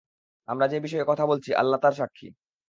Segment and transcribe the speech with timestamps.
[0.47, 2.27] আমরা যে বিষয়ে কথা বলছি আল্লাহ তার সাক্ষী।